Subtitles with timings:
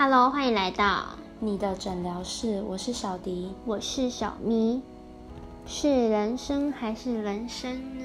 [0.00, 1.06] Hello，欢迎来到
[1.40, 4.80] 你的诊疗室，我是小迪，我是小咪。
[5.66, 8.04] 是人生还是人生呢？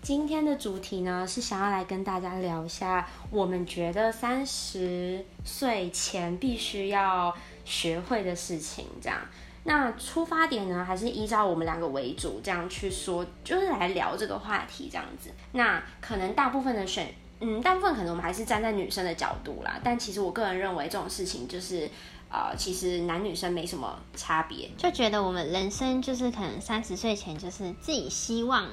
[0.00, 7.36] 今天的主题呢，是想要来跟大家聊一下，我们觉得三十岁前必须要
[7.66, 9.18] 学会的事情，这样。
[9.66, 15.30] 那出发点呢，还是依照我们两个为主，这样去说，就是来聊这个话题这样子。
[15.52, 19.80] 那可能大部分的选，嗯，大部分可能我们还是站在女生的角度啦。
[19.82, 21.88] 但其实我个人认为，这种事情就是，
[22.30, 28.68] 呃，其实男女生没什么差别，就觉得我们人生就是可能三十岁前就是自己希望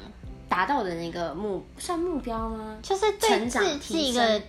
[0.49, 2.77] 达到的那个目，算目标吗？
[2.83, 4.41] 就是对自己一个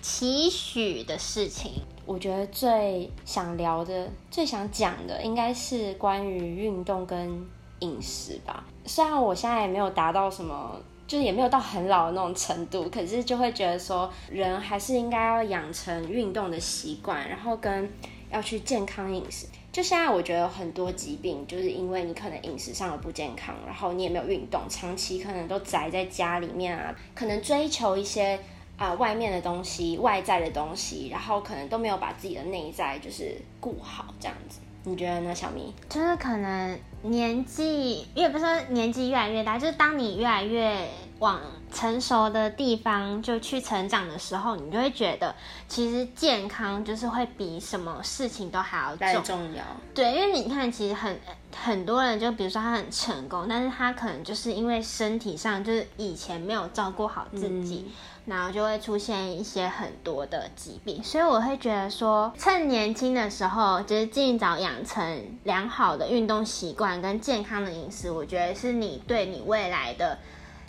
[0.00, 1.72] 期许的事情。
[2.04, 7.46] 我觉得最想聊的、最想讲的，应该是关于运动跟
[7.78, 8.64] 饮食吧。
[8.84, 17.88] 虽然我现在也没有达到什么，就是也没有到很老的那种程度，可是就会觉得说，人还是应该要养成运动的习惯，然后跟
[18.30, 19.46] 要去健康饮食。
[19.70, 28.38] 就现在我觉得很多疾病，就是因为你可能饮食上的不健康，然后你也没有运动，长期可能都宅在家里面啊，可能追求一些。
[28.82, 35.72] 啊，外面的东西，外在的东西，然后可能都没有把自己的内在就是顾好，这样子，你觉得呢，小咪？
[35.88, 40.88] 就是可能年纪，也不是说年纪越来越大，就是当你越来越
[41.20, 41.40] 往
[41.72, 45.32] 成熟的地方就去成长的时候，你就会觉得，
[45.68, 49.62] 其实健康就是会比什么事情都还要重要。
[49.94, 51.16] 对，因为你看，其实很
[51.54, 57.86] 很多人，就比如说他很成功，但是他可能就是因为身体上就是以前没有照顾好自己。
[58.24, 70.18] 然后就会出现一些很多的疾病，所以我会觉得说，趁年轻的时候，就是尽早养成良好的运动习惯跟健康的饮食，我觉得是你对你未来的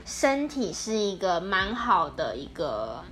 [0.04, 3.04] 身体是一个蛮好的一个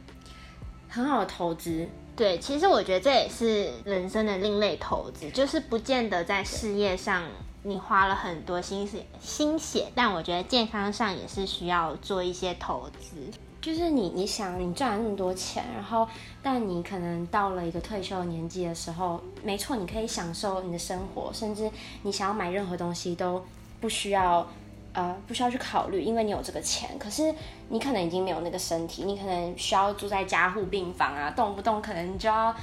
[0.90, 1.88] 很好的投资。
[2.16, 7.24] 对，其实我觉得这也是人生的另类投资，就是不见得在事业上
[7.64, 13.32] 你花了很多心血心血，但我觉得健康上也是需要做一些投资。
[13.62, 16.08] 就是你，你想你赚了那么多钱，然后
[16.42, 21.70] 但你可能到了一个退休的年纪的时候，没错，你可以享受你的生活，甚至
[22.02, 23.46] 你想要买任何东西都
[23.80, 24.48] 不需要，
[24.94, 26.98] 呃，不需要去考虑，因为你有这个钱。
[26.98, 27.32] 可是
[27.70, 32.56] 你可能已经没有那个身体，你可能需要住在加护病房啊，动不动可能就要，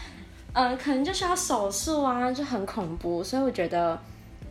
[0.52, 3.22] 呃，可能就需要手术啊，就很恐怖。
[3.22, 3.96] 所以我觉得，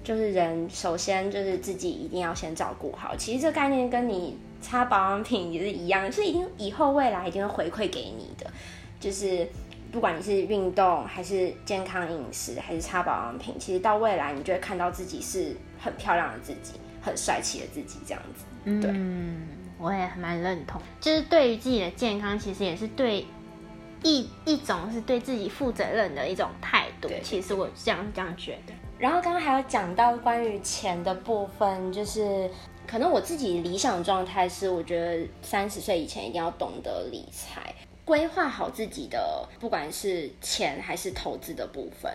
[0.08, 3.14] 就是人首先就是自己一定要先照顾好。
[3.18, 4.38] 其实这个概念跟你。
[4.60, 8.52] 擦保养品也是一样，是一定以后未来一定会回馈给你的。
[9.00, 9.48] 就是
[9.92, 16.74] 不管你是运动还是健康饮食，还是擦保养品，其实到未来你就会看到自己是很漂亮的自己，
[17.04, 18.46] 很帅气的自己这样子。
[18.82, 19.48] 对嗯，
[19.78, 23.24] 我也蛮认同，就是对于自己的健康，其实也是对
[24.02, 27.08] 一一种是对自己负责任的一种态度。
[27.22, 28.74] 其实我这样这样觉得。
[28.98, 32.50] 然后刚刚还有讲到关于钱的部分，就是。
[32.88, 37.76] 可能我自己理想状态是，我觉得三十岁以前一定要懂得理财，
[38.06, 42.10] 规划好自己的，不管是钱还是投资的部分，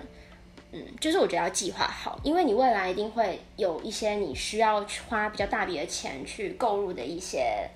[0.73, 7.69] 嗯，就是我觉得要计划好，因为你未来一定会有一些你需要花比较大笔的钱去购入的一些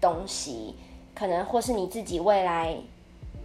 [0.00, 0.74] 东西，
[1.14, 2.74] 可能或是你自己未来，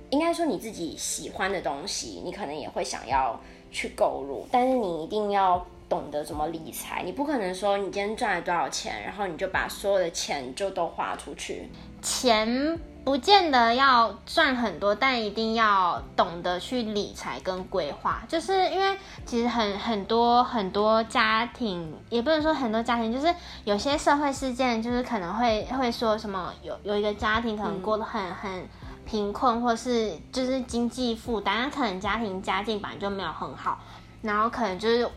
[0.10, 3.38] 应该说你自己喜欢的东西，你可能也会想要
[3.72, 5.66] 去购入，但是你一定要。
[5.90, 11.68] 懂得怎么理财，你不可能说你今天赚了多少钱，然后你就把所有的钱就都花出去。
[12.00, 18.22] 钱不见得要赚很多，但一定要懂得去理财跟规划。
[18.28, 28.69] 就是因为其实很很多很多家庭，也不能说很多家庭，就是有些社会事件，就是可能会会说什么有有一个家庭可能过得很很
[29.09, 33.80] 贫困，或是就是经济负担，他可能家庭家境本来就没有很好，
[34.22, 35.09] 然后可能就是。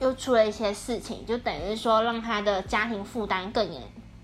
[0.00, 3.82] 又出了一些事情，就等于说让他的家庭负担更严、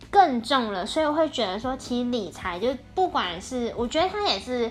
[0.08, 4.70] 更重了，所以我会觉得说，其实理财就不管是，我觉得他也是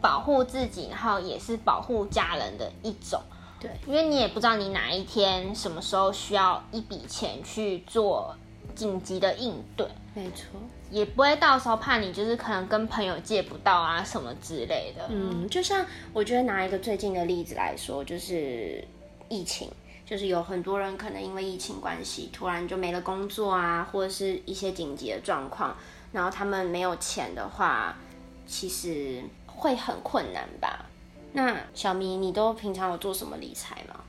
[0.00, 3.20] 保护自己，然后也是保护家人的一种。
[3.58, 8.36] 对，因为你也不知道你哪一天、什么时候需要一笔钱去做
[8.74, 9.86] 紧急的应对。
[10.14, 10.46] 没错，
[10.90, 15.06] 也不会到时候怕你就是可能跟朋友借不到啊什么之类的。
[15.08, 18.84] 嗯，就像我觉得拿一个最近的例子来说，就是
[19.28, 19.70] 疫情。
[20.06, 25.76] 就是有很多人可能因为疫情关系，突然就没了工作啊，或者是一些紧急的状况，
[26.10, 27.96] 然后他们没有钱的话，
[28.44, 30.84] 其实会很困难吧？
[31.32, 34.00] 那小咪，你都平常有做什么理财吗？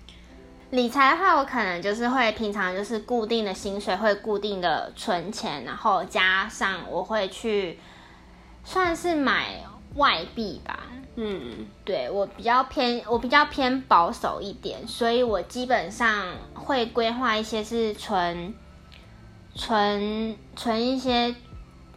[0.72, 7.78] 理财的话，我可能就是会平常就是固定的薪水会固定的存钱，然后加上我会去
[8.64, 9.64] 算是买
[9.96, 10.80] 外币吧。
[11.16, 18.54] 嗯，对我比较偏，我比较偏保守一点，所以我基本上会规划一些是存
[19.54, 21.36] 存存一些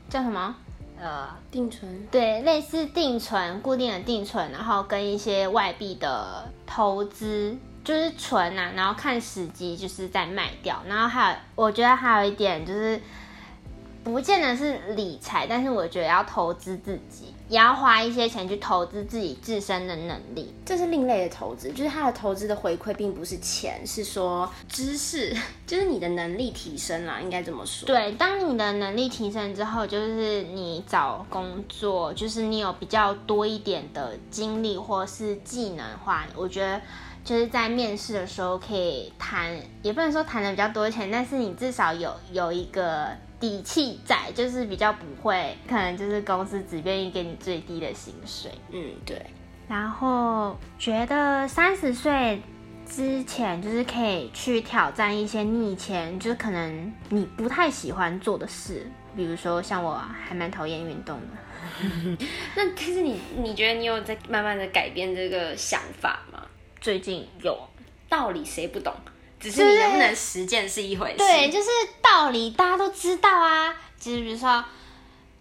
[0.08, 0.56] 叫什么
[1.00, 2.08] 呃，定存。
[2.10, 10.82] 对，类似定存，固定的定存，然后跟一些外币的投资，就是存啊，然后看时机，就是再卖掉。
[10.88, 12.98] 然后还有，我觉得还有一点就是，
[14.02, 20.54] 不见得是理财，但是我觉得要投资自己，也要花一些钱去投资自己自身的能力。
[20.64, 27.86] 这是另类的投资，就是它的投资的回馈并不是钱，是说知识， 就是你的能力提升了，应该这么说。
[27.86, 36.80] 对，当你的能力提升之后，就是你找工作，就是你有比较多一点的精力或是技能的话，我觉得
[37.24, 43.08] 就是在面试的时候可以谈，也不能说谈的比较多钱，但是你至少有有一个
[43.40, 48.50] 底气在，就是比较不会，可能就是公司只愿意给你最低的薪水。
[48.70, 49.20] 嗯，对。
[49.66, 52.42] 然后觉得三十岁
[52.86, 58.86] 之前，就是可以去挑战一些你以前就是可能你不太喜欢做的事，
[59.16, 59.98] 比如说像我
[60.28, 66.42] 还蛮讨厌运动的， 那可是你你觉得你有在慢慢的改变这个想法吗？
[66.84, 67.58] 最近有。
[68.06, 68.94] 道理谁不懂，
[69.40, 71.16] 只是你能不能实践是一回事。
[71.16, 71.68] 对，就是
[72.00, 74.64] 道理大家都知道啊，就是比如说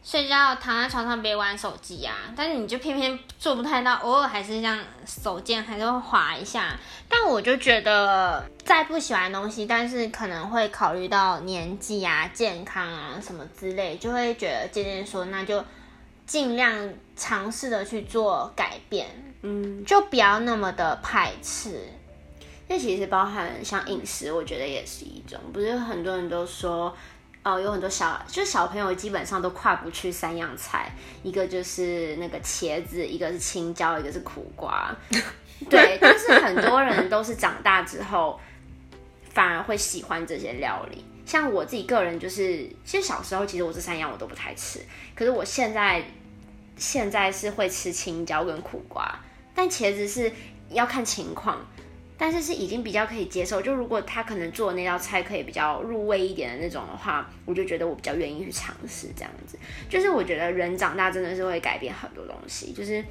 [0.03, 6.75] 睡觉躺在床上别玩手机啊，但是你就偏偏做不太到，偶尔还是这样手贱还是会滑一下。
[7.07, 15.63] 但我就觉得再不喜欢的东西，但是可能会考虑到年纪啊、健康啊什么之类，就会觉得渐渐说那就
[16.25, 21.87] 尽量尝试的去做改变，嗯，就不要那么的排斥。
[22.67, 25.39] 这其实包含像饮食，我觉得也是一种。
[25.53, 26.91] 不是很多人都说，
[27.43, 30.91] 哦，有很多小，就是小朋友基本上都跨不去三样菜，
[31.21, 34.95] 一个就是那个茄子，一个是青椒，一个是苦瓜。
[35.69, 38.39] 对，但是很多人都是长大之后
[39.29, 41.05] 反而会喜欢这些料理。
[41.25, 44.79] 像我自己个人就是，其实小时候其实我这三样我都不太吃，
[45.13, 46.03] 可是我现在
[46.75, 49.19] 现在是会吃青椒跟苦瓜，
[49.55, 50.31] 但茄子是
[50.69, 51.65] 要看情况。
[52.15, 59.57] 但是是已经比较可以接受，就如果他可能做的那道菜可以比较入味一点的那种的话，我就觉得我比较愿意去尝试这样子。
[59.89, 63.03] 就是我觉得人长大真的是会改变很多东西，就是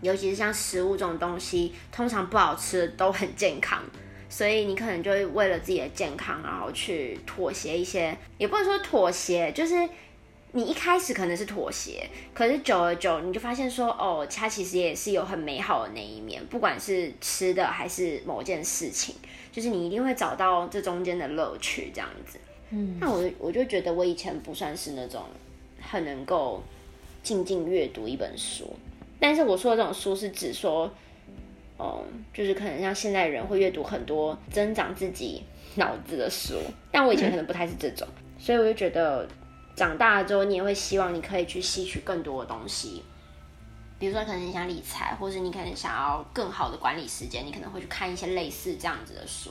[0.00, 3.82] 尤其是像食物这种东西，通常不好吃的都很健康，
[4.30, 9.74] 所以你可能就会为了自己的健康，然后去妥协一些，也不能说妥协，就是。
[10.54, 19.14] 你一开始可能是妥协，可是久而久，你就发现说，哦，它其实也是有很美好的那一面，不管是吃的还是某件事情，
[19.50, 22.38] 就是你一定会找到这中间的乐趣，这样子。
[22.68, 25.22] 嗯，那我我就觉得我以前不算是那种
[25.80, 26.62] 很能够
[27.22, 28.76] 静静阅读一本书，
[29.18, 30.92] 但是我说的这种书是指说，
[31.78, 35.42] 哦，就是可能像现代人会阅读很多增长自己
[35.76, 36.56] 脑子的书，
[36.90, 38.06] 但我以前可能不太是这种，
[38.38, 39.26] 所以我就觉得。
[39.74, 43.02] 长大了之后，你也会希望你可以去吸取更多的东西，
[43.98, 49.50] 比如说可能你想理财，或者你可能想要更好的管理时间，你可能会去看一些类似这样子的书。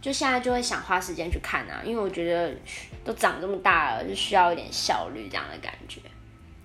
[0.00, 2.54] 就现在就会想花时间去看啊，因为我觉得
[3.04, 6.00] 都长这么大了，就需要一点效率这样的感觉，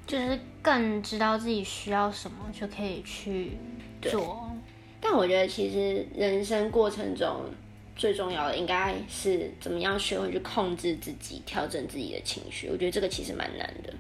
[0.05, 3.57] 就是更知道自己需要什么，就可以去
[4.01, 4.51] 做。
[4.99, 7.45] 但我觉得其实人生过程中。
[8.01, 12.67] 最重要的应该是怎么样学会去控制自己，调整自己的情绪。
[12.67, 13.93] 我觉得这个其实蛮难的。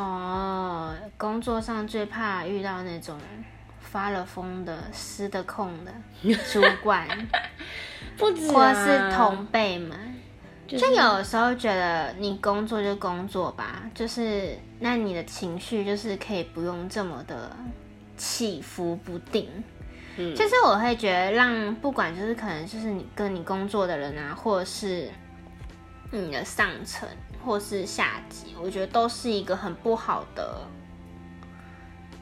[0.00, 3.18] 哦，工作上最怕遇到那种
[3.80, 5.92] 发了疯的、失的控 的
[6.52, 7.08] 主管，
[8.16, 9.98] 不止、或是同辈们。
[10.68, 17.56] 就有时候觉得你工作就工作吧，就是那你的情绪就是可以不用这么的
[18.16, 19.48] 起伏不定。
[20.16, 25.10] 就是我会觉得，让不管就是可能就是你跟你工作的人啊，或者是
[26.10, 27.06] 你的上层，
[27.44, 30.62] 或是下级，我觉得都是一个很不好的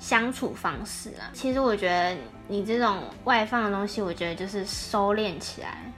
[0.00, 1.30] 相处方式啊。
[1.32, 2.16] 其实我觉得
[2.48, 5.92] 你这种外放的东西，我觉得就是收敛起来，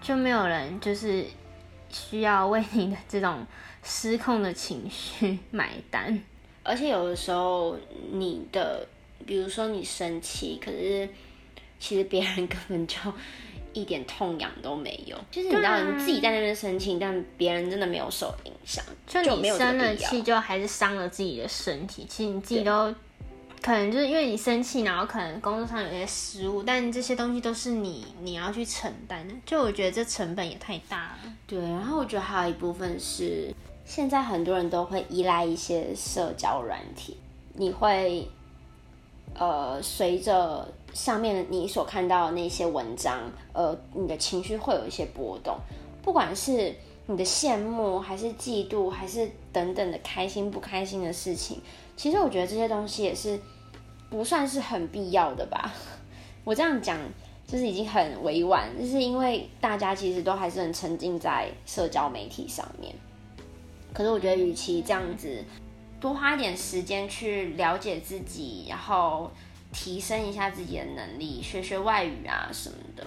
[0.00, 1.26] 就没有人就是
[1.90, 3.46] 需要为你的这种
[3.82, 6.18] 失控的情绪买单。
[6.62, 7.76] 而且有的时候
[8.10, 8.86] 你的。
[9.26, 11.08] 比如说你生气，可是
[11.78, 12.96] 其实别人根本就
[13.72, 15.16] 一点痛痒都没有。
[15.30, 18.84] 就是你知道你自己在那边生气，但别人真的没有受影响。
[19.06, 22.06] 就你生了气，就还是伤了自己的身体。
[22.08, 22.94] 其实你自己都
[23.60, 29.34] 可能就是因为你生气，然后可能工作上有些失误，但这些东西都是你你要去承担的。
[29.44, 31.32] 就我觉得这成本也太大了。
[31.46, 33.52] 对，然后我觉得还有一部分是，
[33.84, 37.16] 现在很多人都会依赖一些社交软体，
[37.54, 38.28] 你会
[39.38, 43.20] 呃随着上面你所看到的那些文章，
[43.52, 45.56] 呃，你的情绪会有一些波动，
[46.02, 46.74] 不管是
[47.06, 51.60] 你的羡慕，还是嫉妒，还是等等的开心不开心的事情，
[51.96, 53.38] 其实我觉得这些东西也是
[54.10, 55.72] 不算是很必要的吧。
[56.44, 56.98] 我这样讲
[57.46, 62.94] 就是已经很委婉，就是因为大家其实都还是很沉浸在社交媒体上面。
[63.92, 65.42] 可是我觉得，与其这样子，
[66.00, 69.30] 多花一点时间去了解自己，然后
[69.72, 73.06] 提升一下自己的能力，学学外语啊什么的。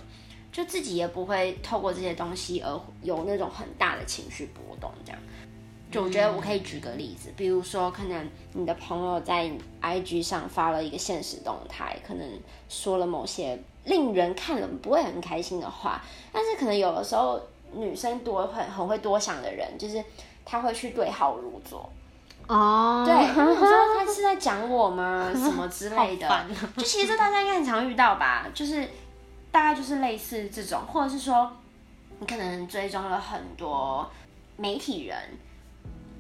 [0.52, 5.22] 就自己也不会透过这些东西而有那种很大的情绪波动，这样。
[5.90, 9.50] 就我觉得我可以举个例子，比如说可能你的朋友在
[9.82, 12.28] IG 上发了一个现实动态，可能
[12.68, 16.02] 说了某些令人看了不会很开心的话，
[16.34, 17.42] 但是可能有的时候
[17.74, 20.04] 女生多很很会多想的人，就是
[20.46, 21.90] 她会去对号入座。
[22.48, 25.32] 哦，对，你知道他是在讲我吗？
[25.34, 26.46] 什么之类的？
[26.78, 28.88] 就其实大家应该很常遇到吧，就是。
[29.54, 31.52] 大概就是类似这种，或者是说，
[32.20, 34.10] 你可能追踪了很多
[34.56, 35.18] 媒体人，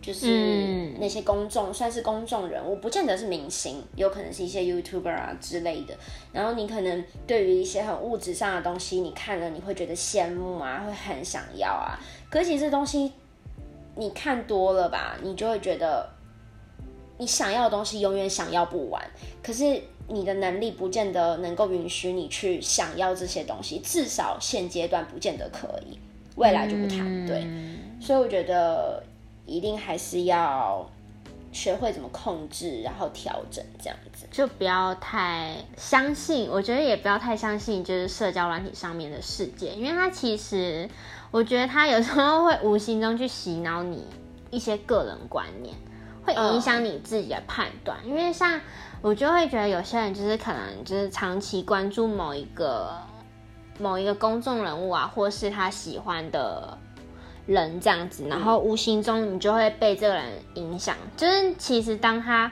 [0.02, 5.98] 就是那些公众，算是公众人物，不见得是明星，有可能是一些 YouTuber 啊之类的。
[6.34, 11.98] 然后你可能对于一些很物质上的东西，你看了你会觉得羡慕啊，会很想要啊。
[12.30, 13.14] 可其实这东西
[13.96, 16.10] 你看多了吧，你就会觉得
[17.18, 19.02] 你想要的东西永远想要不完。
[19.44, 19.82] 可是。
[20.08, 25.98] 你的能力不见得能够允许你去想要这些东西，至少现阶段不见得可以，
[26.36, 27.26] 未来就不谈。
[27.26, 27.48] 对，
[28.02, 29.02] 所以我觉得
[29.46, 30.86] 一定还是要
[31.54, 36.50] 学会怎么控制，然后调整这样子，就不要太相信。
[36.50, 40.90] 我觉得也不要太相信，就是社交软体上面的世界，因为它其实，
[41.32, 44.06] 我觉得他有时候会无形中去洗脑你
[44.52, 45.76] 一些个人观念，
[46.24, 48.60] 会影响你自己的判断，因为像。
[49.04, 52.96] 我就会觉得有些人就是可能就是长期关注某一个
[53.80, 56.78] 某一个公众人物啊，或是他喜欢的
[57.48, 60.96] 人这样子，然后无形中你就会被这个人影响。
[61.18, 62.52] 就是其实当他，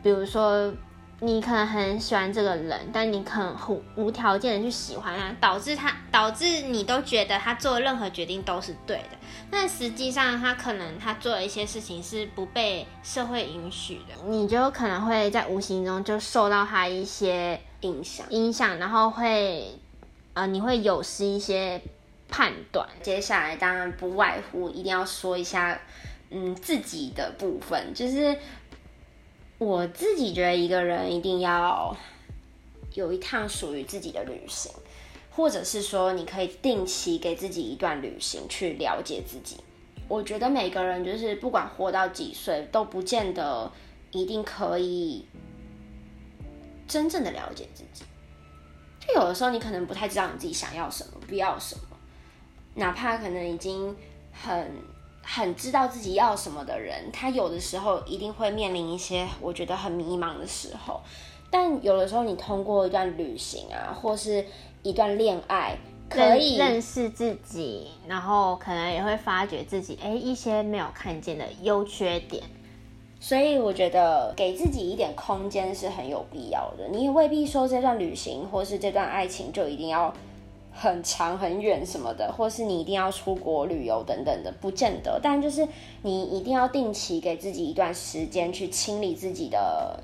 [0.00, 0.72] 比如说
[1.20, 9.18] 你可能很喜欢这个人，但你可能无无条件的去喜欢他，导致他导致你都觉得他做任何决定都是对的。
[9.50, 19.76] 但实际上，他可能他做的一些事情是不被社会允许的，你就可能会在无形中就受到他一些影响，影响，然后会，
[20.34, 21.82] 呃，你会有失一些
[22.28, 22.88] 判断。
[23.02, 25.80] 接下来当然不外乎一定要说一下，
[26.30, 28.36] 嗯，自己的部分，就是
[29.58, 31.96] 我自己觉得一个人一定要
[32.94, 34.72] 有一趟属于自己的旅行。
[35.30, 39.56] 或者是说，你可以定期给自己一段旅行，去了解自己。
[40.08, 43.70] 我觉得每个人就是不管活到几岁，都不见得
[44.10, 45.24] 一定可以
[46.88, 48.02] 真正的了解自己。
[48.98, 51.82] 就有的时候，你可能不太知道你自己想要什么，不要什么。
[52.74, 53.94] 哪怕可能已经
[54.32, 54.72] 很
[55.30, 61.00] 很知道自己要什么的人，他有的时候一定会面临一些我觉得很迷茫的时候。
[61.50, 64.44] 但有的时候，你通过一段旅行啊，或是
[64.82, 65.76] 一段恋爱，
[66.08, 72.42] 可以认识自己，然后可能也会发觉自己哎一些没有看见的优缺点。
[73.20, 76.88] 所以我觉得给自己一点空间是很有必要的。
[76.90, 80.12] 你也未必说这段旅行或是这段爱情就一定要
[80.78, 85.20] 很长很远什么的，或是你一定要出国旅游等等的，不见得。
[85.22, 85.66] 但就是
[86.02, 90.00] 你一定要定期给自己一段时间去清理自己的。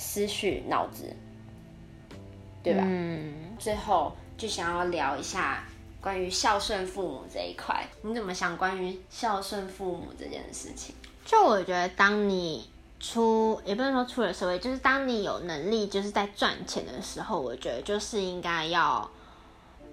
[0.00, 1.12] 思绪、脑子，
[2.62, 2.84] 对吧？
[2.86, 3.34] 嗯。
[3.58, 5.64] 最后就想要聊一下
[6.00, 8.56] 关于孝顺父母这一块，你怎么想？
[8.56, 19.10] 关于孝顺父母这件事情，就我觉得，当你出也不能说出了社会，就是当你有能力，就是在赚钱的时候，我觉得就是应该要，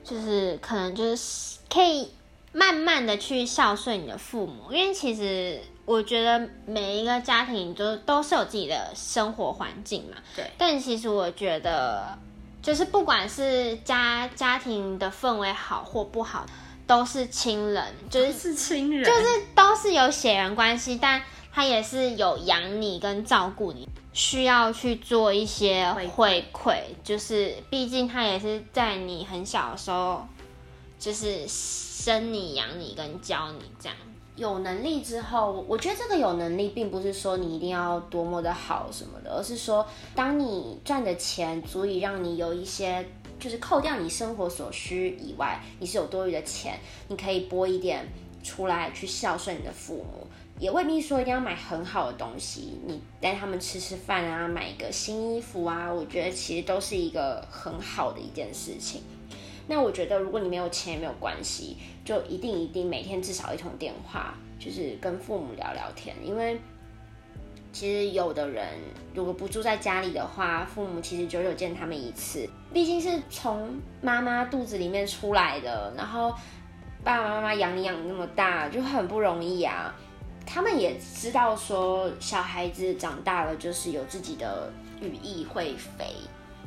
[0.06, 2.12] 就是可能就是可以
[2.54, 5.60] 慢慢的去孝顺你的父母，因为其实。
[5.88, 10.44] 我觉得每一个家庭都都是有自己的生活环境嘛，对。
[10.58, 12.18] 但其实我觉得，
[12.60, 16.44] 就是不管是家家庭的氛围好或不好，
[16.88, 21.22] 都是亲人，就是亲人，就是都是有血缘关系，但
[21.54, 23.85] 他也是有养你跟照顾你，
[24.15, 30.25] 需要去做一些回馈，就是毕竟他也是在你很小的时候，
[30.98, 33.98] 就是生你养你跟教你这样。
[34.38, 43.05] 有能力之后，我觉得这个有能力，并不是说你一定要多么的好什么的，而是说，当你赚的钱足以让你有一些，
[43.38, 46.79] 就是扣掉你生活所需以外，你是有多余的钱，
[47.10, 48.05] 你可以拨一点
[48.46, 50.28] 出来去孝顺你的父母，
[50.60, 59.02] 也未必说一定要买很好的东西，你带他们吃吃饭啊，买一个新衣服啊，我觉得其实都是一个很好的一件事情。
[59.68, 61.75] 那我觉得，如果你没有钱也没有关系，
[62.06, 66.16] 就一定一定每天至少一通电话，就是跟父母聊聊天。
[66.24, 66.60] 因为
[67.74, 68.68] 其实有的人
[69.16, 76.32] 如果不住在家里的话，父母其实久久见他们一次，毕竟是从妈妈肚子里面出来的，然后
[77.06, 79.96] 爸爸妈妈养你养那么大，就很不容易啊。
[80.46, 84.70] 他们也知道说，小孩子长大了就是有自己的
[85.00, 86.14] 羽翼会飞，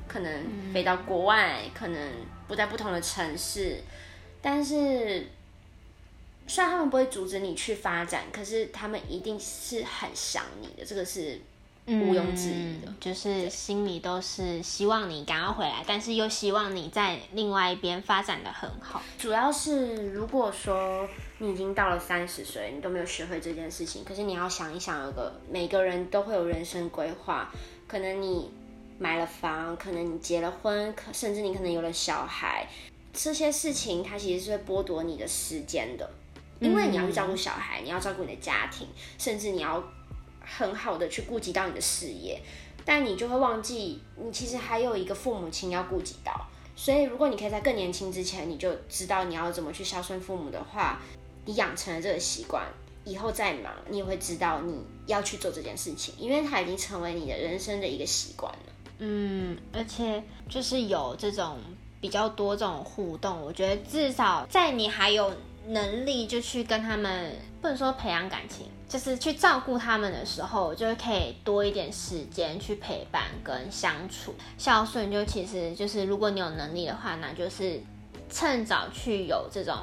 [0.06, 1.98] 可能飞到国外，可能。
[2.48, 3.78] 不在不同的城市，
[4.40, 5.26] 但是
[6.46, 11.38] 虽然他们不会阻止你去发展，可是他们一定是很想你的，这个是
[11.88, 12.92] 毋庸置疑的。
[13.00, 19.02] 就是心里都是希望你赶快回来，但是又希望你在另外一边发展的很好。
[19.18, 27.52] 主要是如果说你已经到了三十岁，你都没有学会这件事情，可是你要想一想，有个每个人都会有人生规划，
[27.86, 28.50] 可能你。
[29.00, 32.66] 买了房，可能你结了婚，可甚至你可能有了小孩，
[33.12, 36.10] 这些事情它其实是会剥夺你的时间的，
[36.58, 39.80] 因为你要去照顾小孩，你要照顾你的家庭，甚至你要
[40.56, 42.40] 很好的去顾及到你的事业，
[42.84, 46.32] 但你就会忘记你其实还有一个父母亲要顾及到。
[46.74, 51.00] 所以如果你可以在更年轻之前，你就知道你要怎么去孝顺父母的话，
[51.44, 52.64] 你养成了这个习惯，
[53.04, 58.72] 以后再忙你也会知道你要去做这件事情，因为它已经成为你的人生的一个习惯了。
[58.98, 61.58] 嗯，而且就是有这种
[62.00, 65.32] 比较多这种互动，我觉得至少在你还有
[65.68, 74.34] 能力就去跟他们，不能说培养感情，就是去照顾他们的时候，就可以多一点时间去陪伴跟相处。
[74.56, 77.80] 孝顺就其实就是如果你有能力的话，那就是
[78.30, 79.74] 趁早去有这种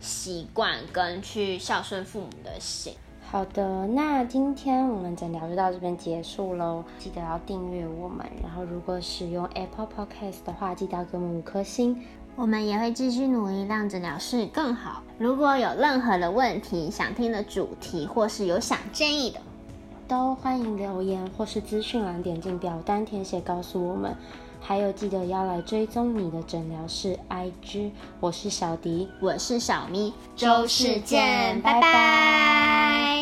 [0.00, 2.94] 习惯跟去孝顺父母的心。
[3.30, 6.82] 好的，那今天我们诊疗就到这边结束喽。
[6.98, 12.02] 记得要订阅我们，然后如果使用 Apple Podcast 的话，记得要给我们五颗星。
[12.40, 15.02] 我们也会继续努力让诊疗室更好。
[15.18, 19.38] 如果有任何的问题、想听的主题，或是有想建议的，
[20.08, 24.16] 都欢迎留言或是资讯栏点进表单填写告诉我们。
[24.58, 27.90] 还有记得要来追踪你的诊疗室 IG。
[28.20, 33.19] 我是小迪，我是小咪，周四见，拜拜。